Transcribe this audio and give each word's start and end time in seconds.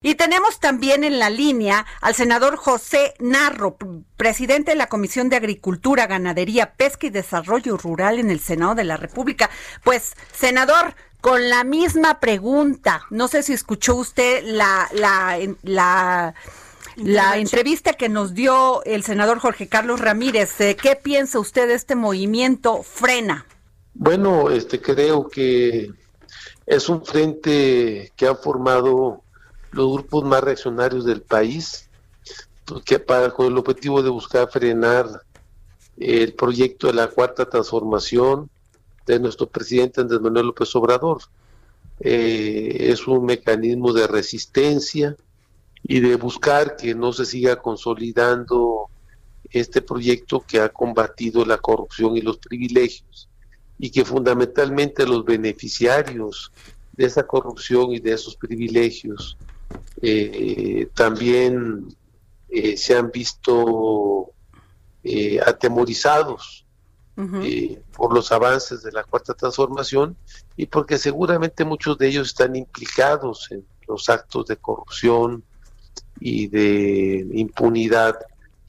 Y 0.00 0.14
tenemos 0.14 0.60
también 0.60 1.02
en 1.02 1.18
la 1.18 1.28
línea 1.28 1.84
al 2.00 2.14
senador 2.14 2.54
José 2.54 3.14
Narro, 3.18 3.76
presidente 4.16 4.70
de 4.70 4.76
la 4.76 4.86
Comisión 4.86 5.28
de 5.28 5.34
Agricultura, 5.34 6.06
Ganadería, 6.06 6.74
Pesca 6.74 7.08
y 7.08 7.10
Desarrollo 7.10 7.76
Rural 7.76 8.20
en 8.20 8.30
el 8.30 8.38
Senado 8.38 8.76
de 8.76 8.84
la 8.84 8.96
República. 8.96 9.50
Pues, 9.82 10.14
senador, 10.32 10.94
con 11.20 11.48
la 11.48 11.64
misma 11.64 12.20
pregunta, 12.20 13.02
no 13.10 13.26
sé 13.26 13.42
si 13.42 13.52
escuchó 13.52 13.96
usted 13.96 14.44
la, 14.44 14.88
la, 14.92 15.36
la, 15.64 16.32
la 16.94 17.38
entrevista 17.38 17.94
que 17.94 18.08
nos 18.08 18.34
dio 18.34 18.84
el 18.84 19.02
senador 19.02 19.40
Jorge 19.40 19.66
Carlos 19.66 20.00
Ramírez. 20.00 20.54
¿Qué 20.58 20.96
piensa 21.02 21.40
usted 21.40 21.66
de 21.66 21.74
este 21.74 21.96
movimiento 21.96 22.84
Frena? 22.84 23.46
Bueno, 23.94 24.48
este 24.48 24.80
creo 24.80 25.26
que 25.26 25.90
es 26.66 26.88
un 26.88 27.04
frente 27.04 28.12
que 28.14 28.28
ha 28.28 28.36
formado 28.36 29.24
los 29.72 29.92
grupos 29.92 30.24
más 30.24 30.42
reaccionarios 30.42 31.04
del 31.04 31.22
país, 31.22 31.88
que 32.84 32.98
para, 32.98 33.30
con 33.30 33.46
el 33.46 33.58
objetivo 33.58 34.02
de 34.02 34.10
buscar 34.10 34.50
frenar 34.50 35.06
el 35.96 36.34
proyecto 36.34 36.86
de 36.86 36.94
la 36.94 37.08
cuarta 37.08 37.48
transformación 37.48 38.50
de 39.06 39.18
nuestro 39.18 39.48
presidente 39.48 40.00
Andrés 40.00 40.20
Manuel 40.20 40.46
López 40.46 40.74
Obrador. 40.76 41.22
Eh, 42.00 42.76
es 42.92 43.06
un 43.08 43.24
mecanismo 43.24 43.92
de 43.92 44.06
resistencia 44.06 45.16
y 45.82 46.00
de 46.00 46.16
buscar 46.16 46.76
que 46.76 46.94
no 46.94 47.12
se 47.12 47.24
siga 47.24 47.56
consolidando 47.56 48.88
este 49.50 49.80
proyecto 49.80 50.44
que 50.46 50.60
ha 50.60 50.68
combatido 50.68 51.44
la 51.44 51.56
corrupción 51.56 52.16
y 52.16 52.20
los 52.20 52.38
privilegios 52.38 53.28
y 53.78 53.90
que 53.90 54.04
fundamentalmente 54.04 55.06
los 55.06 55.24
beneficiarios 55.24 56.52
de 56.92 57.06
esa 57.06 57.26
corrupción 57.26 57.92
y 57.92 58.00
de 58.00 58.12
esos 58.12 58.36
privilegios 58.36 59.36
eh, 60.00 60.88
también 60.94 61.88
eh, 62.48 62.76
se 62.76 62.96
han 62.96 63.10
visto 63.10 64.30
eh, 65.02 65.40
atemorizados 65.44 66.64
por 67.96 68.14
los 68.14 68.30
avances 68.30 68.84
de 68.84 68.92
la 68.92 69.02
cuarta 69.02 69.34
transformación 69.34 70.16
y 70.56 70.66
porque 70.66 70.98
seguramente 70.98 71.64
muchos 71.64 71.98
de 71.98 72.06
ellos 72.06 72.28
están 72.28 72.54
implicados 72.54 73.50
en 73.50 73.66
los 73.88 74.08
actos 74.08 74.46
de 74.46 74.56
corrupción 74.56 75.42
y 76.20 76.46
de 76.46 77.26
impunidad 77.32 78.16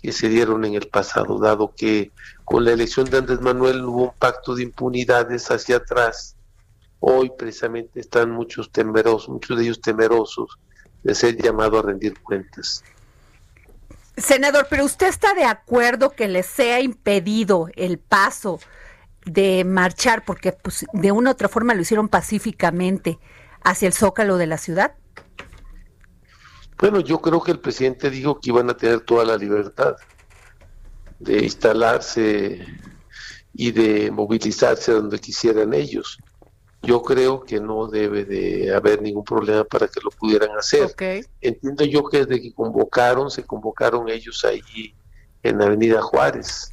que 0.00 0.12
se 0.12 0.30
dieron 0.30 0.64
en 0.64 0.76
el 0.76 0.88
pasado, 0.88 1.38
dado 1.38 1.74
que 1.76 2.10
con 2.46 2.64
la 2.64 2.72
elección 2.72 3.04
de 3.10 3.18
Andrés 3.18 3.42
Manuel 3.42 3.84
hubo 3.84 4.04
un 4.04 4.14
pacto 4.18 4.54
de 4.54 4.62
impunidades 4.62 5.50
hacia 5.50 5.76
atrás. 5.76 6.34
Hoy 7.00 7.30
precisamente 7.36 8.00
están 8.00 8.30
muchos 8.30 8.72
temerosos, 8.72 9.28
muchos 9.28 9.58
de 9.58 9.64
ellos 9.64 9.82
temerosos 9.82 10.58
de 11.02 11.14
ser 11.14 11.36
llamado 11.36 11.78
a 11.78 11.82
rendir 11.82 12.18
cuentas. 12.20 12.82
Senador, 14.16 14.66
pero 14.68 14.84
usted 14.84 15.06
está 15.06 15.34
de 15.34 15.44
acuerdo 15.44 16.10
que 16.10 16.28
le 16.28 16.42
sea 16.42 16.80
impedido 16.80 17.68
el 17.76 17.98
paso 17.98 18.58
de 19.24 19.64
marchar, 19.64 20.24
porque 20.24 20.52
pues, 20.52 20.86
de 20.92 21.12
una 21.12 21.30
u 21.30 21.32
otra 21.32 21.48
forma 21.48 21.74
lo 21.74 21.82
hicieron 21.82 22.08
pacíficamente, 22.08 23.18
hacia 23.62 23.86
el 23.86 23.92
zócalo 23.92 24.36
de 24.36 24.46
la 24.46 24.58
ciudad? 24.58 24.94
Bueno, 26.78 27.00
yo 27.00 27.20
creo 27.20 27.42
que 27.42 27.52
el 27.52 27.60
presidente 27.60 28.10
dijo 28.10 28.40
que 28.40 28.50
iban 28.50 28.70
a 28.70 28.76
tener 28.76 29.00
toda 29.00 29.24
la 29.24 29.36
libertad 29.36 29.96
de 31.18 31.42
instalarse 31.42 32.64
y 33.52 33.72
de 33.72 34.10
movilizarse 34.10 34.92
donde 34.92 35.18
quisieran 35.18 35.74
ellos 35.74 36.18
yo 36.88 37.02
creo 37.02 37.42
que 37.42 37.60
no 37.60 37.86
debe 37.86 38.24
de 38.24 38.74
haber 38.74 39.02
ningún 39.02 39.22
problema 39.22 39.62
para 39.62 39.88
que 39.88 40.00
lo 40.02 40.10
pudieran 40.10 40.56
hacer. 40.56 40.94
Entiendo 41.42 41.84
yo 41.84 42.02
que 42.04 42.24
desde 42.24 42.40
que 42.40 42.54
convocaron, 42.54 43.30
se 43.30 43.44
convocaron 43.44 44.08
ellos 44.08 44.42
ahí 44.46 44.94
en 45.42 45.60
Avenida 45.60 46.00
Juárez. 46.00 46.72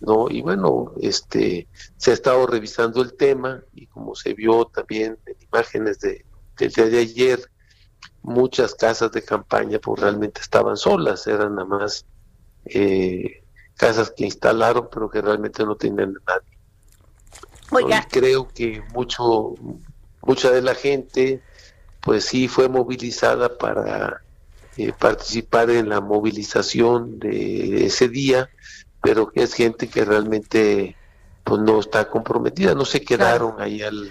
¿no? 0.00 0.28
Y 0.28 0.42
bueno, 0.42 0.92
este 1.00 1.66
se 1.96 2.10
ha 2.10 2.14
estado 2.14 2.46
revisando 2.46 3.00
el 3.00 3.14
tema 3.14 3.62
y 3.72 3.86
como 3.86 4.14
se 4.14 4.34
vio 4.34 4.66
también 4.66 5.16
en 5.24 5.36
imágenes 5.40 6.00
de, 6.00 6.26
del 6.58 6.70
día 6.70 6.86
de 6.88 6.98
ayer, 6.98 7.40
muchas 8.20 8.74
casas 8.74 9.10
de 9.12 9.22
campaña 9.22 9.78
pues 9.78 10.02
realmente 10.02 10.42
estaban 10.42 10.76
solas, 10.76 11.26
eran 11.26 11.54
nada 11.54 11.66
más 11.66 12.04
eh, 12.66 13.42
casas 13.74 14.12
que 14.14 14.26
instalaron 14.26 14.88
pero 14.92 15.08
que 15.08 15.22
realmente 15.22 15.64
no 15.64 15.76
tenían 15.76 16.12
nadie 16.26 16.47
creo 18.10 18.48
que 18.48 18.82
mucho, 18.92 19.54
mucha 20.22 20.50
de 20.50 20.62
la 20.62 20.74
gente, 20.74 21.42
pues 22.00 22.24
sí 22.24 22.48
fue 22.48 22.68
movilizada 22.68 23.56
para 23.56 24.22
eh, 24.76 24.92
participar 24.98 25.70
en 25.70 25.88
la 25.88 26.00
movilización 26.00 27.18
de 27.18 27.86
ese 27.86 28.08
día, 28.08 28.48
pero 29.02 29.28
que 29.30 29.42
es 29.42 29.54
gente 29.54 29.88
que 29.88 30.04
realmente 30.04 30.96
pues 31.44 31.60
no 31.60 31.80
está 31.80 32.08
comprometida, 32.08 32.74
no 32.74 32.84
se 32.84 33.02
quedaron 33.02 33.60
ahí 33.60 33.82
al, 33.82 34.10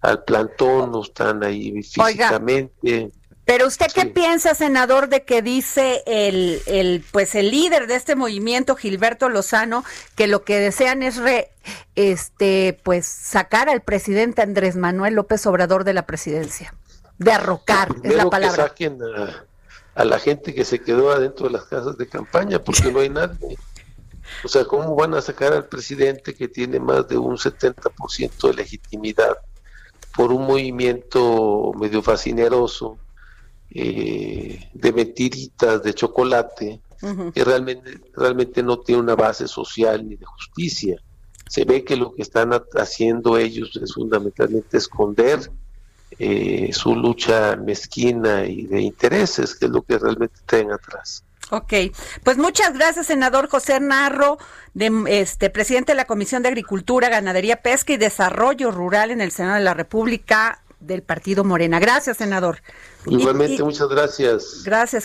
al 0.00 0.24
plantón, 0.24 0.92
no 0.92 1.02
están 1.02 1.42
ahí 1.42 1.82
físicamente. 1.82 3.10
Pero 3.46 3.68
usted 3.68 3.86
qué 3.94 4.06
piensa, 4.06 4.56
senador, 4.56 5.08
de 5.08 5.22
que 5.22 5.40
dice 5.40 6.02
el, 6.04 6.60
el, 6.66 7.04
pues 7.12 7.36
el 7.36 7.52
líder 7.52 7.86
de 7.86 7.94
este 7.94 8.16
movimiento, 8.16 8.74
Gilberto 8.74 9.28
Lozano, 9.28 9.84
que 10.16 10.26
lo 10.26 10.42
que 10.42 10.58
desean 10.58 11.04
es 11.04 11.16
re, 11.16 11.52
este, 11.94 12.76
pues 12.82 13.06
sacar 13.06 13.68
al 13.68 13.82
presidente 13.82 14.42
Andrés 14.42 14.74
Manuel 14.74 15.14
López 15.14 15.46
Obrador 15.46 15.84
de 15.84 15.94
la 15.94 16.06
presidencia, 16.06 16.74
derrocar, 17.18 17.94
es 18.02 18.16
la 18.16 18.28
palabra. 18.28 18.56
Que 18.56 18.68
saquen 18.68 18.98
a, 19.94 20.04
la 20.04 20.18
gente 20.18 20.52
que 20.52 20.64
se 20.64 20.80
quedó 20.80 21.12
adentro 21.12 21.46
de 21.46 21.52
las 21.52 21.66
casas 21.66 21.96
de 21.96 22.08
campaña, 22.08 22.58
porque 22.58 22.90
no 22.90 22.98
hay 22.98 23.10
nadie. 23.10 23.56
O 24.42 24.48
sea, 24.48 24.64
¿cómo 24.64 24.96
van 24.96 25.14
a 25.14 25.22
sacar 25.22 25.52
al 25.52 25.66
presidente 25.66 26.34
que 26.34 26.48
tiene 26.48 26.80
más 26.80 27.06
de 27.06 27.16
un 27.16 27.36
70% 27.36 28.48
de 28.48 28.54
legitimidad 28.54 29.38
por 30.16 30.32
un 30.32 30.48
movimiento 30.48 31.70
medio 31.78 32.02
fascineroso? 32.02 32.98
Eh, 33.70 34.70
de 34.72 34.92
mentiritas 34.92 35.82
de 35.82 35.92
chocolate 35.92 36.80
que 37.34 37.44
realmente, 37.44 38.00
realmente 38.14 38.62
no 38.62 38.78
tiene 38.78 39.02
una 39.02 39.14
base 39.14 39.46
social 39.48 40.08
ni 40.08 40.16
de 40.16 40.24
justicia. 40.24 40.96
Se 41.48 41.64
ve 41.64 41.84
que 41.84 41.96
lo 41.96 42.14
que 42.14 42.22
están 42.22 42.50
haciendo 42.74 43.38
ellos 43.38 43.78
es 43.82 43.92
fundamentalmente 43.92 44.78
esconder 44.78 45.50
eh, 46.18 46.70
su 46.72 46.94
lucha 46.94 47.56
mezquina 47.56 48.46
y 48.46 48.66
de 48.66 48.80
intereses, 48.80 49.54
que 49.54 49.66
es 49.66 49.70
lo 49.70 49.82
que 49.82 49.98
realmente 49.98 50.40
traen 50.46 50.72
atrás. 50.72 51.22
Ok, 51.50 51.72
pues 52.24 52.38
muchas 52.38 52.72
gracias, 52.72 53.06
senador 53.06 53.48
José 53.48 53.78
Narro, 53.78 54.38
de, 54.74 54.90
este 55.06 55.48
presidente 55.50 55.92
de 55.92 55.96
la 55.96 56.06
Comisión 56.06 56.42
de 56.42 56.48
Agricultura, 56.48 57.08
Ganadería, 57.08 57.62
Pesca 57.62 57.92
y 57.92 57.98
Desarrollo 57.98 58.72
Rural 58.72 59.12
en 59.12 59.20
el 59.20 59.30
Senado 59.30 59.56
de 59.56 59.64
la 59.64 59.74
República 59.74 60.62
del 60.86 61.02
Partido 61.02 61.44
Morena. 61.44 61.78
Gracias, 61.78 62.16
senador. 62.16 62.60
Igualmente, 63.06 63.62
muchas 63.62 63.88
gracias. 63.88 64.62
Gracias. 64.64 65.04